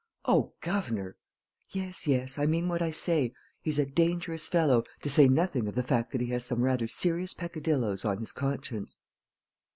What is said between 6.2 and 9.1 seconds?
he has some rather serious peccadilloes on his conscience."